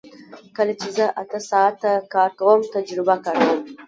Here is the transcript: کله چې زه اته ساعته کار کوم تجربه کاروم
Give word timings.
کله 0.55 0.73
چې 0.81 0.87
زه 0.97 1.05
اته 1.21 1.39
ساعته 1.49 1.91
کار 2.13 2.31
کوم 2.39 2.59
تجربه 2.75 3.15
کاروم 3.25 3.59